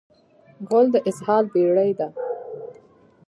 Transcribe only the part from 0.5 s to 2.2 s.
غول د اسهال بېړۍ ده.